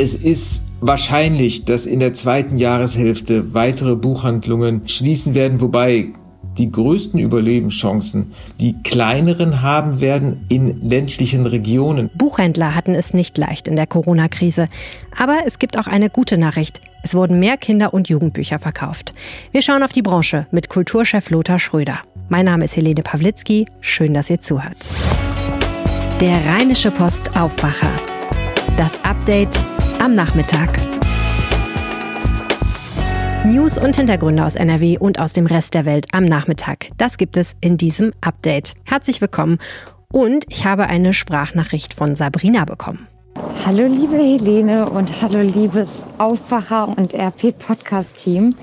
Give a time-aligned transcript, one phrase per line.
[0.00, 6.12] Es ist wahrscheinlich, dass in der zweiten Jahreshälfte weitere Buchhandlungen schließen werden, wobei
[6.56, 12.10] die größten Überlebenschancen die kleineren haben werden in ländlichen Regionen.
[12.14, 14.66] Buchhändler hatten es nicht leicht in der Corona-Krise.
[15.16, 16.80] Aber es gibt auch eine gute Nachricht.
[17.02, 19.14] Es wurden mehr Kinder- und Jugendbücher verkauft.
[19.50, 21.98] Wir schauen auf die Branche mit Kulturchef Lothar Schröder.
[22.28, 23.66] Mein Name ist Helene Pawlitzki.
[23.80, 24.76] Schön, dass ihr zuhört.
[26.20, 27.92] Der Rheinische Post Aufwacher.
[28.76, 29.66] Das Update
[30.00, 30.78] am Nachmittag.
[33.44, 36.90] News und Hintergründe aus NRW und aus dem Rest der Welt am Nachmittag.
[36.98, 38.74] Das gibt es in diesem Update.
[38.84, 39.58] Herzlich willkommen
[40.12, 43.08] und ich habe eine Sprachnachricht von Sabrina bekommen.
[43.66, 48.54] Hallo liebe Helene und hallo liebes Aufwacher und RP Podcast Team.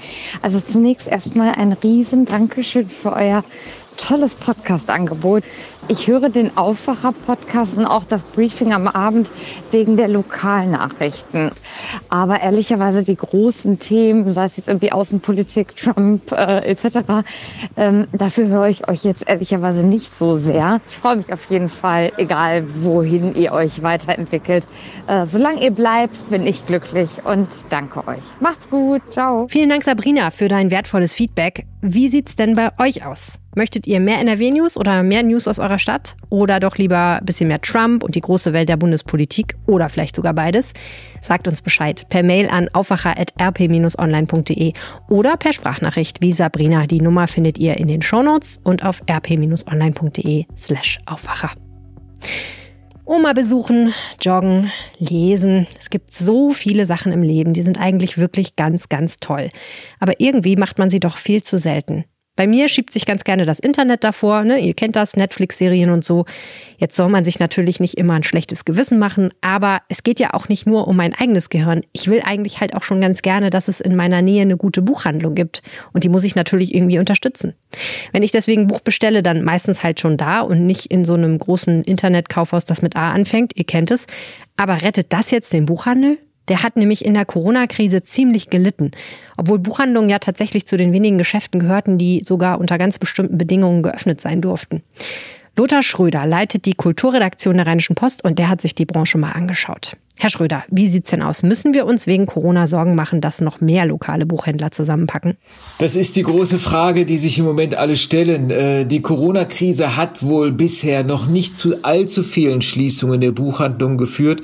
[0.41, 3.43] Also zunächst erstmal ein riesen Dankeschön für euer
[3.97, 5.43] tolles Podcast-Angebot.
[5.87, 9.31] Ich höre den Aufwacher-Podcast und auch das Briefing am Abend
[9.69, 11.51] wegen der Lokalnachrichten.
[12.09, 17.25] Aber ehrlicherweise die großen Themen, sei es jetzt irgendwie Außenpolitik, Trump äh, etc.,
[17.77, 20.81] ähm, dafür höre ich euch jetzt ehrlicherweise nicht so sehr.
[20.89, 24.65] Ich freue mich auf jeden Fall, egal wohin ihr euch weiterentwickelt.
[25.05, 28.23] Äh, solange ihr bleibt, bin ich glücklich und danke euch.
[28.39, 29.47] Macht's gut, ciao.
[29.49, 31.67] Vielen Dank, Sabrina, für dein wertvolles Feedback.
[31.81, 33.39] Wie sieht's denn bei euch aus?
[33.55, 36.15] Möchtet ihr mehr NRW-News oder mehr News aus eurer Stadt?
[36.29, 39.55] Oder doch lieber ein bisschen mehr Trump und die große Welt der Bundespolitik?
[39.65, 40.73] Oder vielleicht sogar beides?
[41.21, 44.73] Sagt uns Bescheid per Mail an aufwacher.rp-online.de
[45.09, 46.87] oder per Sprachnachricht wie Sabrina.
[46.87, 51.51] Die Nummer findet ihr in den Shownotes und auf rp-online.de slash Aufwacher.
[53.07, 55.67] Oma besuchen, joggen, lesen.
[55.79, 59.49] Es gibt so viele Sachen im Leben, die sind eigentlich wirklich ganz, ganz toll.
[59.99, 62.05] Aber irgendwie macht man sie doch viel zu selten.
[62.35, 64.43] Bei mir schiebt sich ganz gerne das Internet davor.
[64.43, 64.59] Ne?
[64.59, 66.25] Ihr kennt das, Netflix-Serien und so.
[66.77, 70.33] Jetzt soll man sich natürlich nicht immer ein schlechtes Gewissen machen, aber es geht ja
[70.33, 71.81] auch nicht nur um mein eigenes Gehirn.
[71.93, 74.81] Ich will eigentlich halt auch schon ganz gerne, dass es in meiner Nähe eine gute
[74.81, 75.61] Buchhandlung gibt.
[75.93, 77.53] Und die muss ich natürlich irgendwie unterstützen.
[78.11, 81.13] Wenn ich deswegen ein Buch bestelle, dann meistens halt schon da und nicht in so
[81.13, 83.53] einem großen Internetkaufhaus, das mit A anfängt.
[83.55, 84.07] Ihr kennt es.
[84.57, 86.17] Aber rettet das jetzt den Buchhandel?
[86.47, 88.91] Der hat nämlich in der Corona-Krise ziemlich gelitten.
[89.37, 93.83] Obwohl Buchhandlungen ja tatsächlich zu den wenigen Geschäften gehörten, die sogar unter ganz bestimmten Bedingungen
[93.83, 94.83] geöffnet sein durften.
[95.57, 99.31] Lothar Schröder leitet die Kulturredaktion der Rheinischen Post und der hat sich die Branche mal
[99.31, 99.95] angeschaut.
[100.17, 101.43] Herr Schröder, wie sieht's denn aus?
[101.43, 105.35] Müssen wir uns wegen Corona Sorgen machen, dass noch mehr lokale Buchhändler zusammenpacken?
[105.77, 108.49] Das ist die große Frage, die sich im Moment alle stellen.
[108.49, 114.41] Äh, die Corona-Krise hat wohl bisher noch nicht zu allzu vielen Schließungen der Buchhandlungen geführt.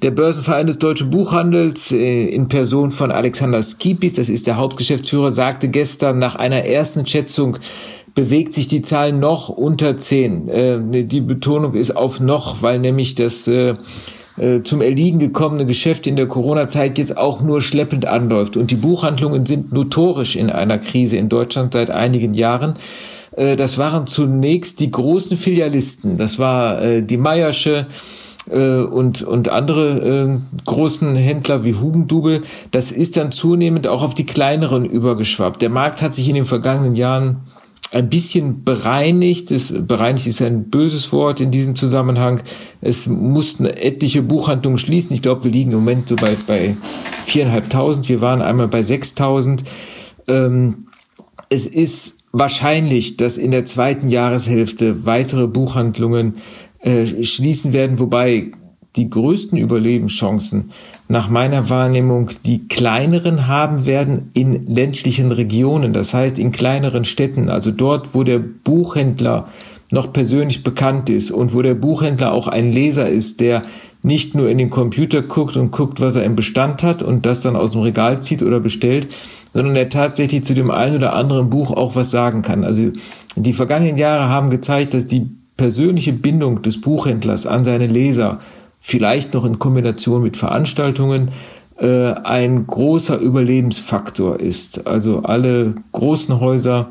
[0.00, 5.32] Der Börsenverein des deutschen Buchhandels äh, in Person von Alexander Skipis, das ist der Hauptgeschäftsführer,
[5.32, 7.58] sagte gestern nach einer ersten Schätzung,
[8.14, 10.48] bewegt sich die Zahl noch unter zehn.
[10.48, 13.74] Äh, die Betonung ist auf noch, weil nämlich das äh,
[14.64, 18.56] zum Erliegen gekommene Geschäft in der Corona-Zeit jetzt auch nur schleppend anläuft.
[18.56, 22.74] Und die Buchhandlungen sind notorisch in einer Krise in Deutschland seit einigen Jahren.
[23.36, 26.16] Äh, das waren zunächst die großen Filialisten.
[26.16, 27.86] Das war äh, die Meiersche,
[28.46, 32.40] und, und andere äh, großen Händler wie Hugendubel,
[32.72, 35.62] das ist dann zunehmend auch auf die kleineren übergeschwappt.
[35.62, 37.42] Der Markt hat sich in den vergangenen Jahren
[37.92, 39.50] ein bisschen bereinigt.
[39.50, 42.40] Das, bereinigt ist ein böses Wort in diesem Zusammenhang.
[42.80, 45.12] Es mussten etliche Buchhandlungen schließen.
[45.12, 46.76] Ich glaube, wir liegen im Moment so bei, bei
[47.26, 48.08] viereinhalbtausend.
[48.08, 49.64] Wir waren einmal bei sechstausend.
[50.28, 50.86] Ähm,
[51.48, 56.36] es ist wahrscheinlich, dass in der zweiten Jahreshälfte weitere Buchhandlungen
[56.78, 58.52] äh, schließen werden, wobei
[58.96, 60.70] die größten Überlebenschancen
[61.10, 67.50] nach meiner Wahrnehmung die kleineren haben werden in ländlichen Regionen, das heißt in kleineren Städten,
[67.50, 69.48] also dort, wo der Buchhändler
[69.90, 73.62] noch persönlich bekannt ist und wo der Buchhändler auch ein Leser ist, der
[74.04, 77.40] nicht nur in den Computer guckt und guckt, was er im Bestand hat und das
[77.40, 79.08] dann aus dem Regal zieht oder bestellt,
[79.52, 82.62] sondern der tatsächlich zu dem einen oder anderen Buch auch was sagen kann.
[82.62, 82.92] Also
[83.34, 85.26] die vergangenen Jahre haben gezeigt, dass die
[85.56, 88.38] persönliche Bindung des Buchhändlers an seine Leser
[88.80, 91.28] vielleicht noch in Kombination mit Veranstaltungen
[91.78, 94.86] äh, ein großer Überlebensfaktor ist.
[94.86, 96.90] Also alle großen Häuser,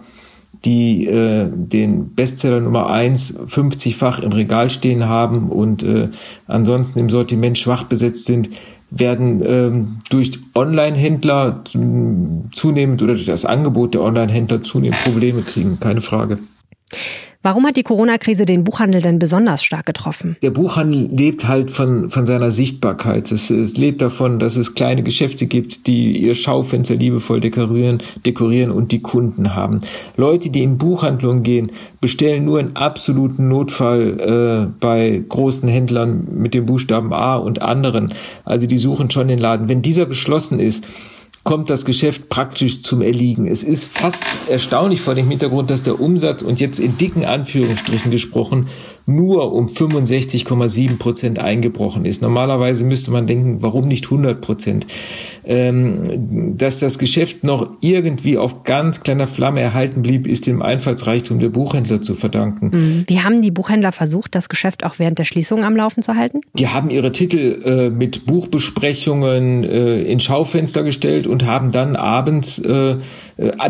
[0.65, 6.09] die äh, den Bestseller Nummer eins 50-fach im Regal stehen haben und äh,
[6.47, 8.49] ansonsten im Sortiment schwach besetzt sind,
[8.91, 11.63] werden ähm, durch Online-Händler
[12.51, 16.39] zunehmend oder durch das Angebot der Online-Händler zunehmend Probleme kriegen, keine Frage.
[17.41, 20.35] Warum hat die Corona-Krise den Buchhandel denn besonders stark getroffen?
[20.41, 23.31] Der Buchhandel lebt halt von, von seiner Sichtbarkeit.
[23.31, 28.71] Es, es lebt davon, dass es kleine Geschäfte gibt, die ihr Schaufenster liebevoll dekorieren, dekorieren
[28.71, 29.79] und die Kunden haben.
[30.17, 31.71] Leute, die in Buchhandlungen gehen,
[32.01, 38.13] bestellen nur in absoluten Notfall äh, bei großen Händlern mit dem Buchstaben A und anderen.
[38.43, 39.69] Also die suchen schon den Laden.
[39.69, 40.85] Wenn dieser geschlossen ist,
[41.49, 43.47] kommt das Geschäft praktisch zum Erliegen.
[43.47, 48.11] Es ist fast erstaunlich vor dem Hintergrund, dass der Umsatz und jetzt in dicken Anführungsstrichen
[48.11, 48.69] gesprochen
[49.09, 52.21] nur um 65,7 Prozent eingebrochen ist.
[52.21, 54.85] Normalerweise müsste man denken, warum nicht 100 Prozent?
[55.45, 61.39] Ähm, dass das Geschäft noch irgendwie auf ganz kleiner Flamme erhalten blieb, ist dem Einfallsreichtum
[61.39, 62.71] der Buchhändler zu verdanken.
[62.71, 63.03] Mhm.
[63.07, 66.41] Wie haben die Buchhändler versucht, das Geschäft auch während der Schließung am Laufen zu halten?
[66.53, 72.59] Die haben ihre Titel äh, mit Buchbesprechungen äh, in Schaufenster gestellt und haben dann abends,
[72.59, 72.97] äh, äh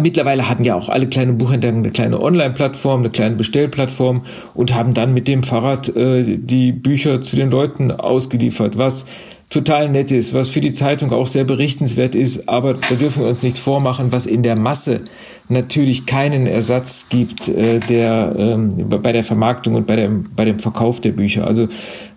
[0.01, 4.23] mittlerweile hatten ja auch alle kleinen Buchhändler eine kleine Online-Plattform, eine kleine Bestellplattform
[4.53, 9.05] und haben dann mit dem Fahrrad äh, die Bücher zu den Leuten ausgeliefert, was
[9.49, 13.29] total nett ist, was für die Zeitung auch sehr berichtenswert ist, aber da dürfen wir
[13.29, 15.01] uns nichts vormachen, was in der Masse
[15.49, 20.59] natürlich keinen Ersatz gibt äh, der, ähm, bei der Vermarktung und bei dem, bei dem
[20.59, 21.47] Verkauf der Bücher.
[21.47, 21.67] Also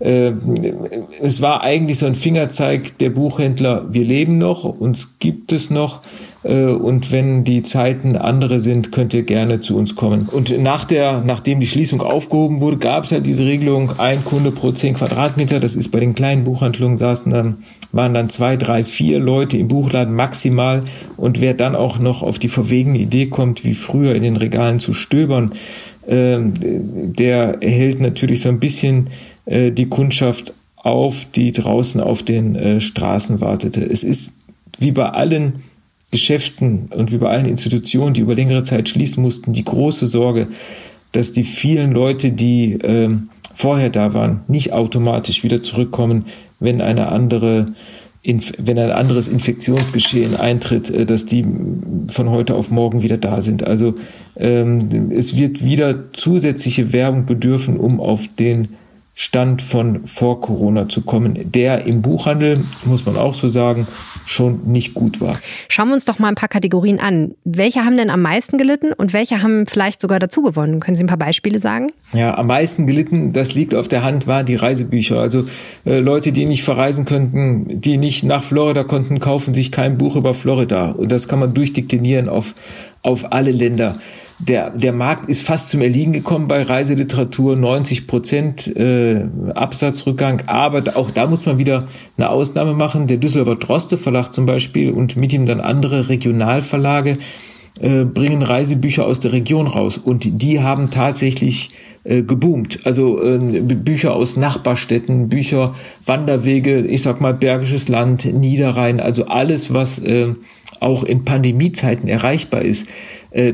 [0.01, 0.33] äh,
[1.23, 6.03] es war eigentlich so ein Fingerzeig der Buchhändler, wir leben noch, uns gibt es noch
[6.03, 10.29] äh, und wenn die Zeiten andere sind, könnt ihr gerne zu uns kommen.
[10.29, 14.51] Und nach der, nachdem die Schließung aufgehoben wurde, gab es halt diese Regelung, ein Kunde
[14.51, 15.61] pro zehn Quadratmeter.
[15.61, 17.59] Das ist bei den kleinen Buchhandlungen saßen dann,
[17.93, 20.83] waren dann zwei, drei, vier Leute im Buchladen maximal.
[21.17, 24.81] Und wer dann auch noch auf die verwegene Idee kommt, wie früher in den Regalen
[24.81, 25.53] zu stöbern,
[26.09, 29.09] äh, der erhält natürlich so ein bisschen
[29.47, 33.83] äh, die Kundschaft auf, die draußen auf den äh, Straßen wartete.
[33.83, 34.41] Es ist
[34.81, 35.63] wie bei allen
[36.13, 40.47] Geschäften und wie bei allen Institutionen, die über längere Zeit schließen mussten, die große Sorge,
[41.11, 43.09] dass die vielen Leute, die äh,
[43.55, 46.27] vorher da waren, nicht automatisch wieder zurückkommen,
[46.61, 47.67] wenn eine andere
[48.25, 51.45] wenn ein anderes Infektionsgeschehen eintritt, äh, dass die
[52.09, 53.67] von heute auf morgen wieder da sind.
[53.67, 53.95] Also
[54.37, 58.69] ähm, es wird wieder zusätzliche Werbung bedürfen, um auf den
[59.15, 63.87] Stand von vor Corona zu kommen, der im Buchhandel, muss man auch so sagen,
[64.27, 65.39] schon nicht gut war.
[65.69, 67.35] Schauen wir uns doch mal ein paar Kategorien an.
[67.45, 70.81] Welche haben denn am meisten gelitten und welche haben vielleicht sogar dazu gewonnen?
[70.81, 71.93] Können Sie ein paar Beispiele sagen?
[72.13, 75.19] Ja, am meisten gelitten, das liegt auf der Hand, waren die Reisebücher.
[75.19, 75.45] Also
[75.85, 80.17] äh, Leute, die nicht verreisen könnten, die nicht nach Florida konnten, kaufen sich kein Buch
[80.17, 80.91] über Florida.
[80.93, 82.55] Und das kann man durchdeklinieren auf,
[83.03, 83.97] auf alle Länder
[84.49, 89.25] der, der Markt ist fast zum Erliegen gekommen bei Reiseliteratur, 90 Prozent äh,
[89.55, 91.87] Absatzrückgang, aber auch da muss man wieder
[92.17, 93.07] eine Ausnahme machen.
[93.07, 97.19] Der Düsseldorfer Droste Verlag zum Beispiel und mit ihm dann andere Regionalverlage
[97.81, 101.71] äh, bringen Reisebücher aus der Region raus und die haben tatsächlich
[102.03, 102.81] äh, geboomt.
[102.83, 109.73] Also äh, Bücher aus Nachbarstädten, Bücher, Wanderwege, ich sag mal Bergisches Land, Niederrhein, also alles,
[109.73, 110.35] was äh,
[110.81, 112.89] auch in Pandemiezeiten erreichbar ist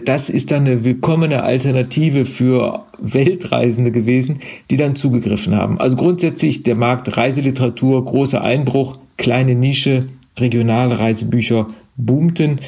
[0.05, 4.41] das ist dann eine willkommene Alternative für Weltreisende gewesen,
[4.71, 5.79] die dann zugegriffen haben.
[5.79, 10.01] Also grundsätzlich der Markt Reiseliteratur, großer Einbruch, kleine Nische,
[10.39, 11.67] regionale Reisebücher
[11.97, 12.61] boomten.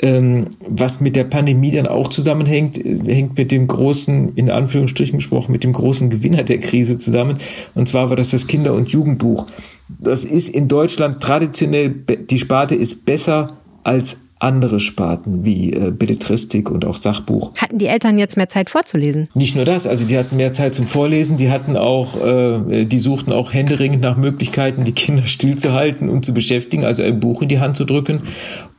[0.00, 5.18] Ähm, was mit der Pandemie dann auch zusammenhängt, äh, hängt mit dem großen, in Anführungsstrichen
[5.18, 7.38] gesprochen, mit dem großen Gewinner der Krise zusammen.
[7.74, 9.48] Und zwar war das das Kinder- und Jugendbuch.
[9.88, 13.48] Das ist in Deutschland traditionell, die Sparte ist besser
[13.82, 17.56] als andere Sparten wie äh, Belletristik und auch Sachbuch.
[17.56, 19.28] Hatten die Eltern jetzt mehr Zeit vorzulesen?
[19.34, 22.98] Nicht nur das, also die hatten mehr Zeit zum Vorlesen, die hatten auch, äh, die
[22.98, 27.48] suchten auch händeringend nach Möglichkeiten, die Kinder stillzuhalten und zu beschäftigen, also ein Buch in
[27.48, 28.22] die Hand zu drücken.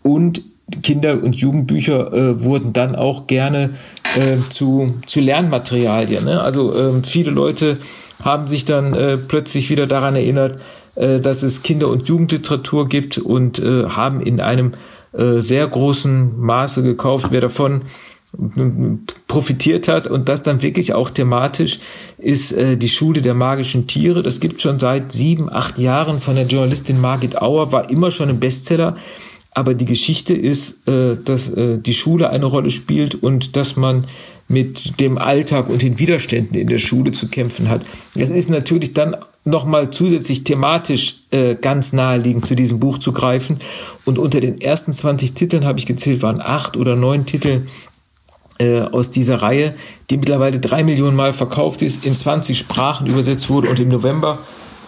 [0.01, 0.41] Und
[0.83, 3.71] Kinder- und Jugendbücher äh, wurden dann auch gerne
[4.15, 6.25] äh, zu, zu Lernmaterialien.
[6.25, 6.41] Ne?
[6.41, 7.77] Also äh, viele Leute
[8.23, 10.59] haben sich dann äh, plötzlich wieder daran erinnert,
[10.95, 14.73] äh, dass es Kinder- und Jugendliteratur gibt und äh, haben in einem
[15.13, 17.27] äh, sehr großen Maße gekauft.
[17.31, 17.81] Wer davon
[19.27, 21.79] profitiert hat und das dann wirklich auch thematisch
[22.19, 24.21] ist äh, die Schule der magischen Tiere.
[24.21, 28.29] Das gibt schon seit sieben, acht Jahren von der Journalistin Margit Auer, war immer schon
[28.29, 28.97] ein Bestseller.
[29.55, 34.05] Aber die Geschichte ist, äh, dass äh, die Schule eine Rolle spielt und dass man
[34.49, 37.85] mit dem Alltag und den Widerständen in der Schule zu kämpfen hat.
[38.15, 39.15] Es ist natürlich dann
[39.45, 43.59] nochmal zusätzlich thematisch äh, ganz naheliegend zu diesem Buch zu greifen.
[44.05, 47.67] Und unter den ersten 20 Titeln habe ich gezählt, waren acht oder neun Titel
[48.57, 49.75] äh, aus dieser Reihe,
[50.09, 54.39] die mittlerweile drei Millionen Mal verkauft ist, in 20 Sprachen übersetzt wurde und im November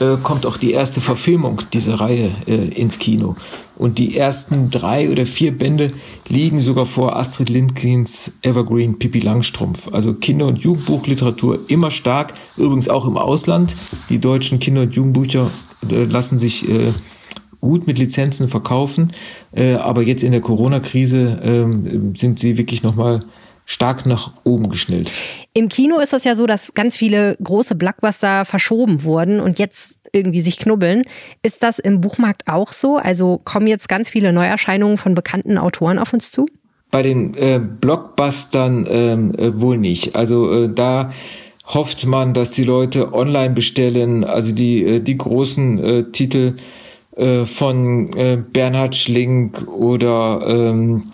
[0.01, 3.35] äh, kommt auch die erste Verfilmung dieser Reihe äh, ins Kino.
[3.77, 5.91] Und die ersten drei oder vier Bände
[6.27, 9.89] liegen sogar vor Astrid Lindgrens Evergreen Pippi Langstrumpf.
[9.91, 13.75] Also Kinder- und Jugendbuchliteratur immer stark, übrigens auch im Ausland.
[14.09, 15.49] Die deutschen Kinder- und Jugendbücher
[15.89, 16.91] äh, lassen sich äh,
[17.59, 19.11] gut mit Lizenzen verkaufen,
[19.51, 23.21] äh, aber jetzt in der Corona-Krise ähm, sind sie wirklich nochmal
[23.65, 25.11] stark nach oben geschnellt.
[25.53, 29.99] Im Kino ist das ja so, dass ganz viele große Blockbuster verschoben wurden und jetzt
[30.13, 31.03] irgendwie sich knubbeln.
[31.43, 32.97] Ist das im Buchmarkt auch so?
[32.97, 36.45] Also kommen jetzt ganz viele Neuerscheinungen von bekannten Autoren auf uns zu?
[36.89, 40.15] Bei den äh, Blockbustern ähm, äh, wohl nicht.
[40.15, 41.11] Also äh, da
[41.65, 46.55] hofft man, dass die Leute online bestellen, also die, äh, die großen äh, Titel
[47.15, 48.09] äh, von
[48.51, 51.11] Bernhard Schlink oder ähm,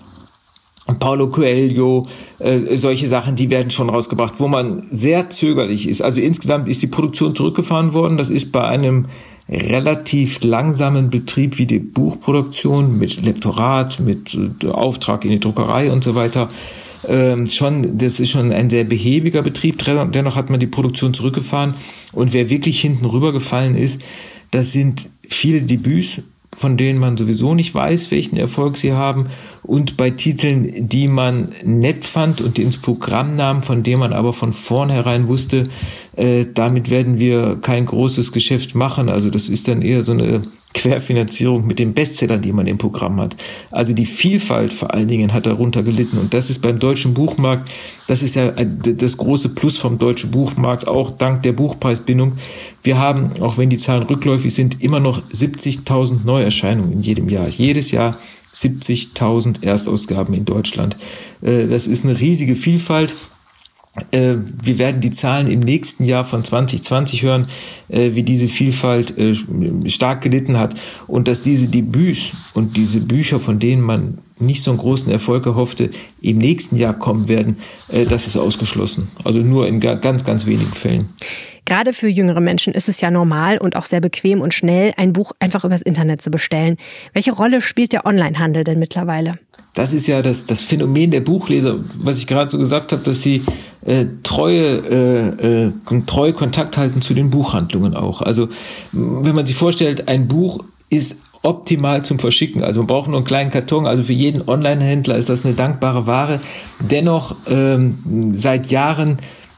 [1.00, 2.08] Paulo Coelho,
[2.39, 6.01] äh, solche Sachen, die werden schon rausgebracht, wo man sehr zögerlich ist.
[6.01, 8.17] Also insgesamt ist die Produktion zurückgefahren worden.
[8.17, 9.06] Das ist bei einem
[9.50, 16.03] relativ langsamen Betrieb wie die Buchproduktion mit Lektorat, mit äh, Auftrag in die Druckerei und
[16.03, 16.50] so weiter.
[17.08, 19.84] Ähm, schon, das ist schon ein sehr behäbiger Betrieb.
[19.86, 21.74] Dennoch hat man die Produktion zurückgefahren.
[22.13, 24.01] Und wer wirklich hinten rübergefallen ist,
[24.51, 26.22] das sind viele Debüts
[26.57, 29.27] von denen man sowieso nicht weiß, welchen Erfolg sie haben,
[29.61, 34.33] und bei Titeln, die man nett fand und ins Programm nahm, von denen man aber
[34.33, 35.65] von vornherein wusste,
[36.17, 39.07] äh, damit werden wir kein großes Geschäft machen.
[39.07, 40.41] Also das ist dann eher so eine
[40.74, 43.36] Querfinanzierung mit den Bestsellern, die man im Programm hat.
[43.71, 46.17] Also die Vielfalt vor allen Dingen hat darunter gelitten.
[46.17, 47.69] Und das ist beim deutschen Buchmarkt,
[48.07, 52.33] das ist ja das große Plus vom deutschen Buchmarkt, auch dank der Buchpreisbindung.
[52.83, 57.47] Wir haben, auch wenn die Zahlen rückläufig sind, immer noch 70.000 Neuerscheinungen in jedem Jahr.
[57.47, 58.17] Jedes Jahr
[58.55, 60.97] 70.000 Erstausgaben in Deutschland.
[61.41, 63.13] Äh, das ist eine riesige Vielfalt.
[64.12, 67.48] Äh, wir werden die Zahlen im nächsten Jahr von 2020 hören,
[67.89, 69.36] äh, wie diese Vielfalt äh,
[69.89, 70.75] stark gelitten hat
[71.08, 75.46] und dass diese Debüts und diese Bücher, von denen man nicht so einen großen Erfolg
[75.46, 75.89] erhoffte,
[76.22, 77.58] im nächsten Jahr kommen werden,
[78.08, 79.08] das ist ausgeschlossen.
[79.24, 81.10] Also nur in ganz, ganz wenigen Fällen.
[81.67, 85.12] Gerade für jüngere Menschen ist es ja normal und auch sehr bequem und schnell, ein
[85.12, 86.77] Buch einfach übers Internet zu bestellen.
[87.12, 89.33] Welche Rolle spielt der Onlinehandel denn mittlerweile?
[89.74, 93.21] Das ist ja das, das Phänomen der Buchleser, was ich gerade so gesagt habe, dass
[93.21, 93.43] sie
[93.86, 94.77] äh, treue,
[95.41, 95.71] äh, äh,
[96.05, 98.21] treue Kontakt halten zu den Buchhandlungen auch.
[98.21, 98.47] Also
[98.93, 102.63] wenn man sich vorstellt, ein Buch ist optimal zum Verschicken.
[102.63, 103.88] Also man braucht nur einen kleinen Karton.
[103.88, 106.39] Also für jeden Online-Händler ist das eine dankbare Ware.
[106.79, 109.17] Dennoch ähm, seit Jahren,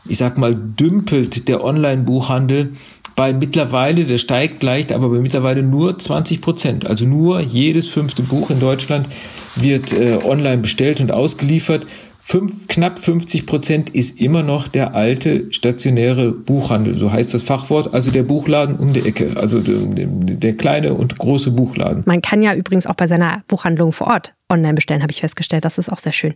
[0.09, 2.73] ich sag mal, dümpelt der Online-Buchhandel
[3.15, 6.85] bei mittlerweile, der steigt leicht, aber bei mittlerweile nur 20 Prozent.
[6.87, 9.07] Also nur jedes fünfte Buch in Deutschland
[9.55, 11.85] wird äh, online bestellt und ausgeliefert.
[12.21, 17.93] Fünf, knapp 50 Prozent ist immer noch der alte stationäre Buchhandel, so heißt das Fachwort,
[17.93, 22.03] also der Buchladen um die Ecke, also der, der kleine und große Buchladen.
[22.05, 25.65] Man kann ja übrigens auch bei seiner Buchhandlung vor Ort online bestellen, habe ich festgestellt.
[25.65, 26.33] Das ist auch sehr schön.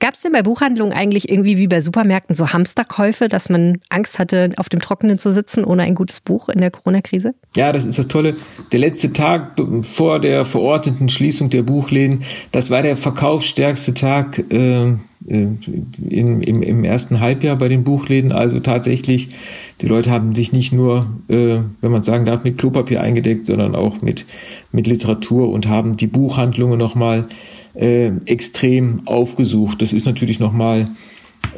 [0.00, 4.18] Gab es denn bei Buchhandlungen eigentlich irgendwie wie bei Supermärkten so Hamsterkäufe, dass man Angst
[4.18, 7.34] hatte, auf dem Trockenen zu sitzen ohne ein gutes Buch in der Corona-Krise?
[7.54, 8.36] Ja, das ist das Tolle.
[8.72, 12.22] Der letzte Tag vor der verordneten Schließung der Buchläden,
[12.52, 18.32] das war der verkaufsstärkste Tag äh, äh in, im, im ersten Halbjahr bei den Buchläden.
[18.32, 19.30] Also tatsächlich,
[19.80, 23.74] die Leute haben sich nicht nur, äh, wenn man sagen darf, mit Klopapier eingedeckt, sondern
[23.74, 24.24] auch mit,
[24.72, 27.26] mit Literatur und haben die Buchhandlungen nochmal
[27.74, 29.82] äh, extrem aufgesucht.
[29.82, 30.86] Das ist natürlich nochmal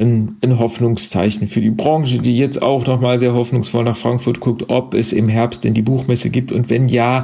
[0.01, 4.69] ein, ein Hoffnungszeichen für die Branche, die jetzt auch nochmal sehr hoffnungsvoll nach Frankfurt guckt,
[4.69, 7.23] ob es im Herbst denn die Buchmesse gibt und wenn ja,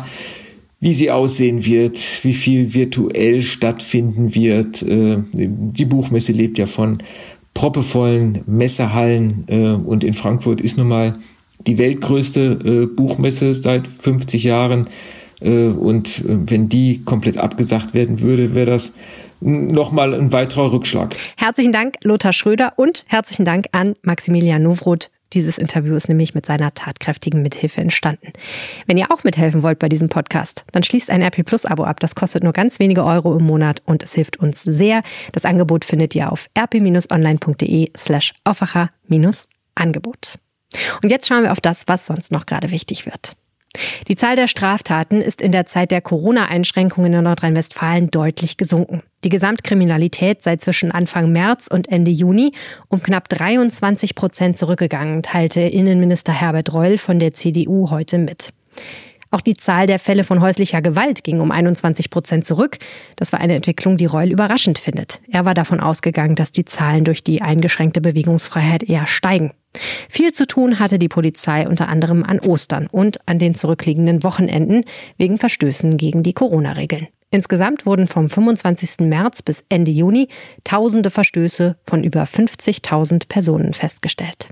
[0.80, 4.82] wie sie aussehen wird, wie viel virtuell stattfinden wird.
[4.82, 6.98] Äh, die Buchmesse lebt ja von
[7.54, 11.12] proppevollen Messehallen äh, und in Frankfurt ist nun mal
[11.66, 14.86] die weltgrößte äh, Buchmesse seit 50 Jahren.
[15.40, 18.94] Und wenn die komplett abgesagt werden würde, wäre das
[19.40, 21.14] nochmal ein weiterer Rückschlag.
[21.36, 26.46] Herzlichen Dank, Lothar Schröder, und herzlichen Dank an Maximilian Nowroth dieses Interview ist nämlich mit
[26.46, 28.32] seiner tatkräftigen Mithilfe entstanden.
[28.86, 32.00] Wenn ihr auch mithelfen wollt bei diesem Podcast, dann schließt ein RP Plus Abo ab.
[32.00, 35.02] Das kostet nur ganz wenige Euro im Monat und es hilft uns sehr.
[35.32, 40.38] Das Angebot findet ihr auf rp-online.de slash Aufwacher-Angebot.
[41.02, 43.36] Und jetzt schauen wir auf das, was sonst noch gerade wichtig wird.
[44.08, 49.02] Die Zahl der Straftaten ist in der Zeit der Corona-Einschränkungen in Nordrhein-Westfalen deutlich gesunken.
[49.24, 52.52] Die Gesamtkriminalität sei zwischen Anfang März und Ende Juni
[52.88, 58.50] um knapp 23 Prozent zurückgegangen, teilte Innenminister Herbert Reul von der CDU heute mit.
[59.34, 62.78] Auch die Zahl der Fälle von häuslicher Gewalt ging um 21 Prozent zurück.
[63.16, 65.20] Das war eine Entwicklung, die Reul überraschend findet.
[65.28, 69.50] Er war davon ausgegangen, dass die Zahlen durch die eingeschränkte Bewegungsfreiheit eher steigen.
[70.08, 74.84] Viel zu tun hatte die Polizei unter anderem an Ostern und an den zurückliegenden Wochenenden
[75.16, 77.08] wegen Verstößen gegen die Corona-Regeln.
[77.32, 79.08] Insgesamt wurden vom 25.
[79.08, 80.28] März bis Ende Juni
[80.62, 84.48] tausende Verstöße von über 50.000 Personen festgestellt.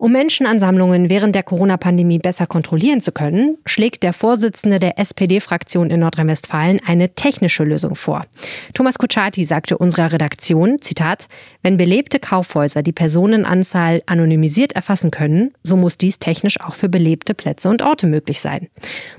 [0.00, 6.00] Um Menschenansammlungen während der Corona-Pandemie besser kontrollieren zu können, schlägt der Vorsitzende der SPD-Fraktion in
[6.00, 8.24] Nordrhein-Westfalen eine technische Lösung vor.
[8.72, 11.28] Thomas Kutschaty sagte unserer Redaktion, Zitat,
[11.62, 17.34] wenn belebte Kaufhäuser die Personenanzahl anonymisiert erfassen können, so muss dies technisch auch für belebte
[17.34, 18.68] Plätze und Orte möglich sein.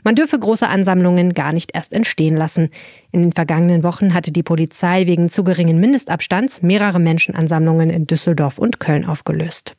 [0.04, 2.72] Man dürfe große Ansammlungen gar nicht erst entstehen lassen.
[3.12, 8.58] In den vergangenen Wochen hatte die Polizei wegen zu geringen Mindestabstands mehrere Menschenansammlungen in Düsseldorf
[8.58, 9.76] und Köln aufgelöst.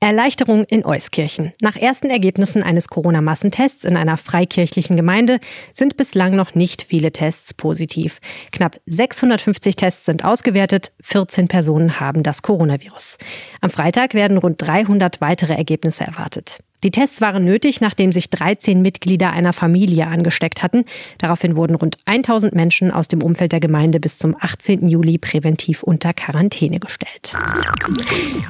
[0.00, 1.52] Erleichterung in Euskirchen.
[1.60, 5.40] Nach ersten Ergebnissen eines Corona-Massentests in einer freikirchlichen Gemeinde
[5.72, 8.20] sind bislang noch nicht viele Tests positiv.
[8.52, 13.18] Knapp 650 Tests sind ausgewertet, 14 Personen haben das Coronavirus.
[13.60, 16.60] Am Freitag werden rund 300 weitere Ergebnisse erwartet.
[16.84, 20.84] Die Tests waren nötig, nachdem sich 13 Mitglieder einer Familie angesteckt hatten.
[21.18, 24.88] Daraufhin wurden rund 1000 Menschen aus dem Umfeld der Gemeinde bis zum 18.
[24.88, 27.36] Juli präventiv unter Quarantäne gestellt.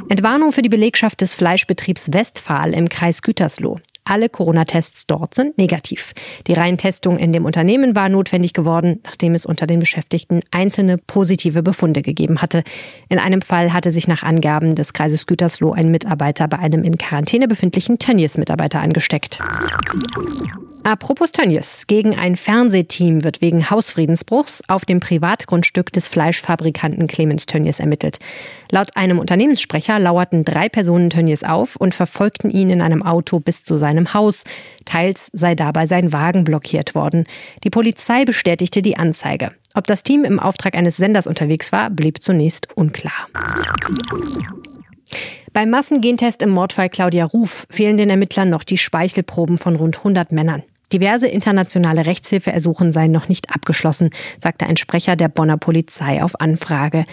[0.08, 3.80] Entwarnung für die Belegschaft des Fleischbetriebs Westphal im Kreis Gütersloh.
[4.08, 6.14] Alle Corona-Tests dort sind negativ.
[6.46, 11.62] Die Reintestung in dem Unternehmen war notwendig geworden, nachdem es unter den Beschäftigten einzelne positive
[11.62, 12.62] Befunde gegeben hatte.
[13.08, 16.96] In einem Fall hatte sich nach Angaben des Kreises Gütersloh ein Mitarbeiter bei einem in
[16.96, 19.40] Quarantäne befindlichen Tönnies-Mitarbeiter angesteckt.
[20.88, 21.86] Apropos Tönnies.
[21.86, 28.20] Gegen ein Fernsehteam wird wegen Hausfriedensbruchs auf dem Privatgrundstück des Fleischfabrikanten Clemens Tönnies ermittelt.
[28.70, 33.64] Laut einem Unternehmenssprecher lauerten drei Personen Tönnies auf und verfolgten ihn in einem Auto bis
[33.64, 34.44] zu seinem Haus.
[34.86, 37.24] Teils sei dabei sein Wagen blockiert worden.
[37.64, 39.50] Die Polizei bestätigte die Anzeige.
[39.74, 43.28] Ob das Team im Auftrag eines Senders unterwegs war, blieb zunächst unklar.
[45.52, 50.32] Beim Massengentest im Mordfall Claudia Ruf fehlen den Ermittlern noch die Speichelproben von rund 100
[50.32, 50.62] Männern.
[50.92, 57.04] Diverse internationale Rechtshilfeersuchen seien noch nicht abgeschlossen, sagte ein Sprecher der Bonner Polizei auf Anfrage.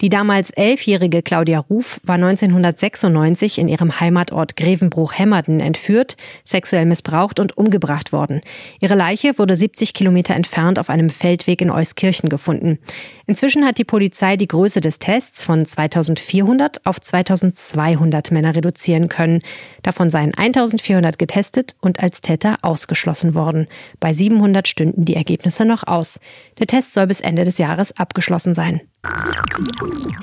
[0.00, 7.58] Die damals elfjährige Claudia Ruf war 1996 in ihrem Heimatort Grevenbruch-Hemmerden entführt, sexuell missbraucht und
[7.58, 8.40] umgebracht worden.
[8.80, 12.78] Ihre Leiche wurde 70 Kilometer entfernt auf einem Feldweg in Euskirchen gefunden.
[13.26, 19.40] Inzwischen hat die Polizei die Größe des Tests von 2400 auf 2200 Männer reduzieren können.
[19.82, 23.66] Davon seien 1400 getestet und als Täter ausgeschlossen worden.
[24.00, 26.20] Bei 700 stünden die Ergebnisse noch aus.
[26.58, 28.80] Der Test soll bis Ende des Jahres abgeschlossen sein.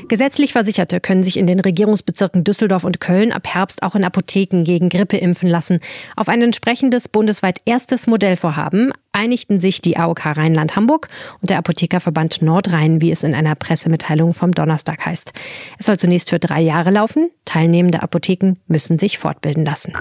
[0.07, 4.63] Gesetzlich Versicherte können sich in den Regierungsbezirken Düsseldorf und Köln ab Herbst auch in Apotheken
[4.63, 5.79] gegen Grippe impfen lassen.
[6.15, 11.09] Auf ein entsprechendes bundesweit erstes Modellvorhaben einigten sich die AOK Rheinland-Hamburg
[11.41, 15.33] und der Apothekerverband Nordrhein, wie es in einer Pressemitteilung vom Donnerstag heißt.
[15.79, 17.31] Es soll zunächst für drei Jahre laufen.
[17.45, 19.93] Teilnehmende Apotheken müssen sich fortbilden lassen.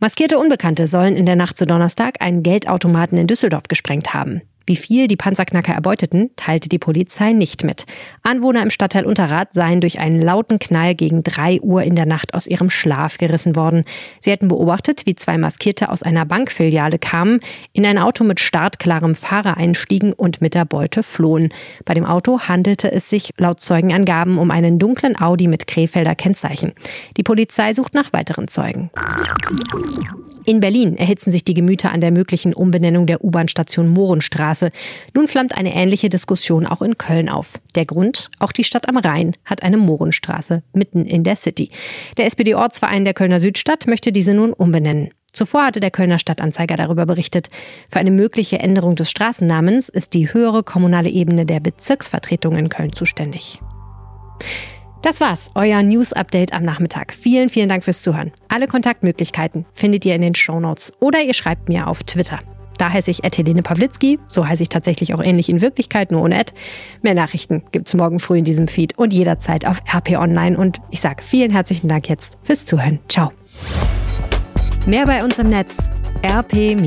[0.00, 4.42] Maskierte Unbekannte sollen in der Nacht zu Donnerstag einen Geldautomaten in Düsseldorf gesprengt haben.
[4.72, 7.84] Wie viel die Panzerknacker erbeuteten, teilte die Polizei nicht mit.
[8.22, 12.32] Anwohner im Stadtteil Unterrad seien durch einen lauten Knall gegen drei Uhr in der Nacht
[12.32, 13.84] aus ihrem Schlaf gerissen worden.
[14.20, 17.40] Sie hätten beobachtet, wie zwei Maskierte aus einer Bankfiliale kamen,
[17.74, 21.52] in ein Auto mit startklarem Fahrer einstiegen und mit der Beute flohen.
[21.84, 26.72] Bei dem Auto handelte es sich laut Zeugenangaben um einen dunklen Audi mit Krefelder Kennzeichen.
[27.18, 28.90] Die Polizei sucht nach weiteren Zeugen.
[30.44, 34.61] In Berlin erhitzen sich die Gemüter an der möglichen Umbenennung der U-Bahn-Station Mohrenstraße.
[35.14, 37.60] Nun flammt eine ähnliche Diskussion auch in Köln auf.
[37.74, 38.30] Der Grund?
[38.38, 41.70] Auch die Stadt am Rhein hat eine Mohrenstraße mitten in der City.
[42.16, 45.10] Der SPD-Ortsverein der Kölner Südstadt möchte diese nun umbenennen.
[45.32, 47.48] Zuvor hatte der Kölner Stadtanzeiger darüber berichtet.
[47.90, 52.92] Für eine mögliche Änderung des Straßennamens ist die höhere kommunale Ebene der Bezirksvertretung in Köln
[52.92, 53.60] zuständig.
[55.02, 57.12] Das war's, euer News-Update am Nachmittag.
[57.12, 58.30] Vielen, vielen Dank fürs Zuhören.
[58.48, 62.38] Alle Kontaktmöglichkeiten findet ihr in den Shownotes oder ihr schreibt mir auf Twitter.
[62.82, 66.36] Da heiße ich Helene Pawlitzki, so heiße ich tatsächlich auch ähnlich in Wirklichkeit, nur ohne
[66.36, 66.52] Ad.
[67.00, 70.58] Mehr Nachrichten gibt's morgen früh in diesem Feed und jederzeit auf RP Online.
[70.58, 72.98] Und ich sage vielen herzlichen Dank jetzt fürs Zuhören.
[73.08, 73.30] Ciao.
[74.84, 75.90] Mehr bei uns im Netz
[76.26, 76.82] rp-online.de